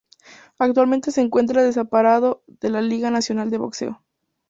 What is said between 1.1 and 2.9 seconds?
se encuentra desamparado de la